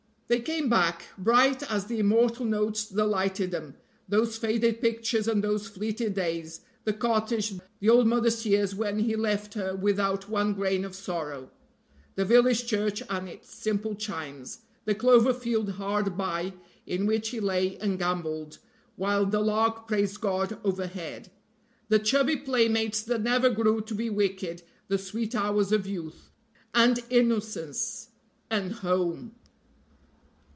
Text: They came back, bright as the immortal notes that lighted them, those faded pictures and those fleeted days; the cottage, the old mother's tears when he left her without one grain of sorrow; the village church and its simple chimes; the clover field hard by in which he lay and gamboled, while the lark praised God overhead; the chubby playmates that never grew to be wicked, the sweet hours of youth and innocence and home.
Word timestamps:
They 0.31 0.39
came 0.39 0.69
back, 0.69 1.07
bright 1.17 1.61
as 1.69 1.87
the 1.87 1.99
immortal 1.99 2.45
notes 2.45 2.85
that 2.85 3.05
lighted 3.05 3.51
them, 3.51 3.75
those 4.07 4.37
faded 4.37 4.79
pictures 4.79 5.27
and 5.27 5.43
those 5.43 5.67
fleeted 5.67 6.13
days; 6.13 6.61
the 6.85 6.93
cottage, 6.93 7.55
the 7.81 7.89
old 7.89 8.07
mother's 8.07 8.41
tears 8.43 8.73
when 8.73 8.99
he 8.99 9.17
left 9.17 9.55
her 9.55 9.75
without 9.75 10.29
one 10.29 10.53
grain 10.53 10.85
of 10.85 10.95
sorrow; 10.95 11.51
the 12.15 12.23
village 12.23 12.65
church 12.65 13.03
and 13.09 13.27
its 13.27 13.53
simple 13.53 13.93
chimes; 13.93 14.59
the 14.85 14.95
clover 14.95 15.33
field 15.33 15.71
hard 15.71 16.15
by 16.15 16.53
in 16.87 17.05
which 17.05 17.31
he 17.31 17.41
lay 17.41 17.75
and 17.79 17.99
gamboled, 17.99 18.57
while 18.95 19.25
the 19.25 19.41
lark 19.41 19.85
praised 19.85 20.21
God 20.21 20.57
overhead; 20.63 21.29
the 21.89 21.99
chubby 21.99 22.37
playmates 22.37 23.01
that 23.01 23.21
never 23.21 23.49
grew 23.49 23.81
to 23.81 23.93
be 23.93 24.09
wicked, 24.09 24.63
the 24.87 24.97
sweet 24.97 25.35
hours 25.35 25.73
of 25.73 25.85
youth 25.85 26.31
and 26.73 27.01
innocence 27.09 28.11
and 28.49 28.71
home. 28.75 29.33